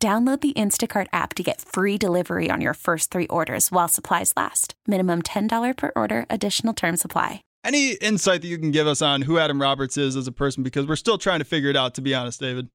[0.00, 4.32] Download the Instacart app to get free delivery on your first three orders while supplies
[4.36, 4.74] last.
[4.86, 7.42] Minimum $10 per order, additional term supply.
[7.64, 10.62] Any insight that you can give us on who Adam Roberts is as a person?
[10.62, 12.68] Because we're still trying to figure it out, to be honest, David.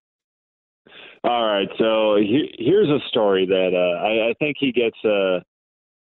[1.23, 4.97] All right, so he, here's a story that uh, I, I, think he gets.
[5.05, 5.39] Uh,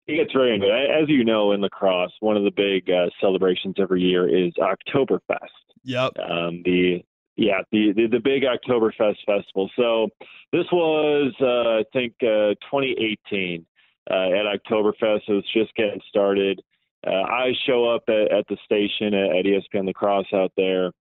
[0.06, 0.90] he gets very into it.
[0.92, 4.52] As you know, in La Crosse, one of the big uh, celebrations every year is
[4.60, 5.40] Oktoberfest.
[5.86, 6.12] Yep.
[6.20, 7.02] Um, the
[7.36, 9.70] yeah, the, the, the big Oktoberfest festival.
[9.76, 10.10] So
[10.52, 13.66] this was, uh, I think, uh, 2018
[14.10, 15.22] uh, at Oktoberfest.
[15.28, 16.62] It was just getting started.
[17.06, 20.92] Uh, I show up at, at the station at, at ESPN La Crosse out there,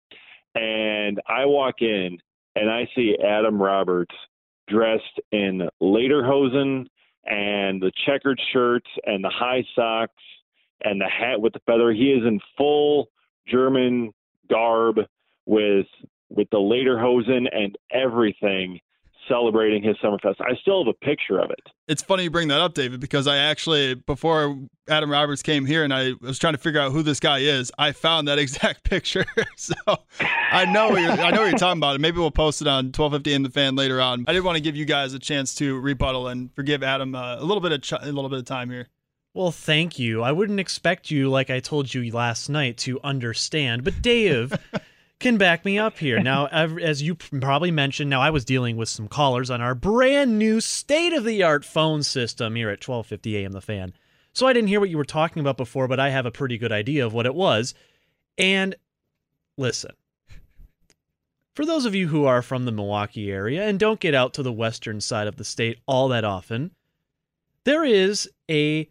[0.55, 2.19] and I walk in
[2.57, 4.15] and I see Adam Roberts
[4.69, 6.87] dressed in lederhosen
[7.27, 10.23] and the checkered shirts and the high socks
[10.83, 11.93] and the hat with the feather.
[11.93, 13.09] He is in full
[13.49, 14.13] German
[14.49, 14.97] garb
[15.47, 15.87] with
[16.29, 18.81] with the lederhosen and everything
[19.29, 20.41] celebrating his Summerfest.
[20.41, 21.61] I still have a picture of it.
[21.89, 24.59] It's funny you bring that up, David, because I actually, before
[24.89, 27.73] Adam Roberts came here and I was trying to figure out who this guy is,
[27.79, 29.25] I found that exact picture.
[29.57, 29.75] so
[30.21, 31.95] I know what you're, I know what you're talking about.
[31.95, 34.25] And maybe we'll post it on 1250 in the fan later on.
[34.27, 37.37] I did want to give you guys a chance to rebuttal and forgive Adam uh,
[37.39, 38.89] a little bit of ch- a little bit of time here.
[39.35, 40.23] Well, thank you.
[40.23, 43.83] I wouldn't expect you, like I told you last night, to understand.
[43.83, 44.57] But Dave,
[45.21, 46.21] can back me up here.
[46.25, 50.39] Now, as you probably mentioned, now I was dealing with some callers on our brand
[50.39, 53.93] new state of the art phone system here at 1250 AM The Fan.
[54.33, 56.59] So I didn't hear what you were talking about before, but I have a pretty
[56.59, 57.75] good idea of what it was.
[58.37, 58.75] And
[59.57, 59.93] listen,
[61.55, 64.43] for those of you who are from the Milwaukee area and don't get out to
[64.43, 66.73] the western side of the state all that often,
[67.65, 68.89] there is a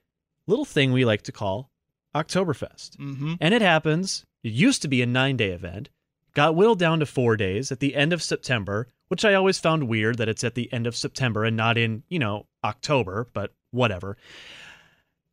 [0.48, 1.70] little thing we like to call
[2.16, 2.98] Oktoberfest.
[2.98, 3.34] Mm-hmm.
[3.42, 5.90] And it happens, it used to be a nine day event
[6.34, 9.88] got whittled down to four days at the end of September, which I always found
[9.88, 13.54] weird that it's at the end of September and not in, you know, October, but
[13.72, 14.18] whatever.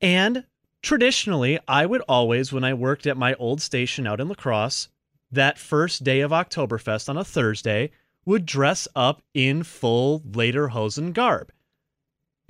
[0.01, 0.45] And
[0.83, 4.89] traditionally, I would always, when I worked at my old station out in La Crosse,
[5.31, 7.91] that first day of Oktoberfest on a Thursday,
[8.25, 11.53] would dress up in full Lederhosen garb.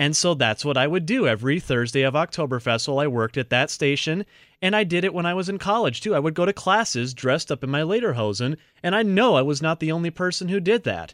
[0.00, 3.50] And so that's what I would do every Thursday of Oktoberfest while I worked at
[3.50, 4.24] that station.
[4.62, 6.14] And I did it when I was in college too.
[6.14, 9.60] I would go to classes dressed up in my lederhosen, and I know I was
[9.60, 11.12] not the only person who did that.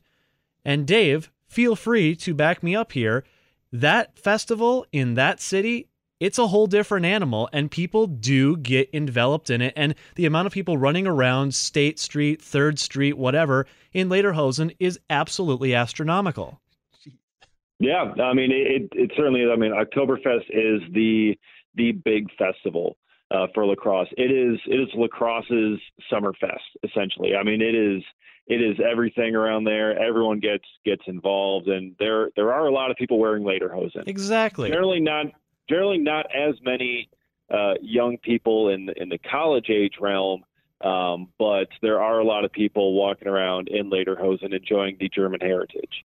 [0.64, 3.24] And Dave, feel free to back me up here.
[3.72, 5.88] That festival in that city,
[6.20, 9.72] it's a whole different animal, and people do get enveloped in it.
[9.74, 15.00] And the amount of people running around State Street, Third Street, whatever, in Lederhosen is
[15.10, 16.60] absolutely astronomical.
[17.78, 19.44] Yeah, I mean it, it certainly.
[19.50, 21.38] I mean Oktoberfest is the
[21.74, 22.96] the big festival
[23.30, 24.08] uh, for La Crosse.
[24.16, 25.78] It is it is La Crosse's
[26.10, 27.34] summer fest essentially.
[27.36, 28.02] I mean it is
[28.46, 29.98] it is everything around there.
[29.98, 34.06] Everyone gets gets involved, and there there are a lot of people wearing lederhosen.
[34.06, 34.70] Exactly.
[34.70, 35.26] Generally not
[35.68, 37.10] generally not as many
[37.52, 40.44] uh, young people in in the college age realm
[40.82, 45.40] um, but there are a lot of people walking around in Lederhosen enjoying the German
[45.40, 46.04] heritage.